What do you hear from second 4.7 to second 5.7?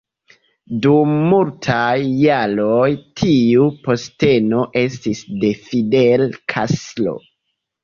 estis de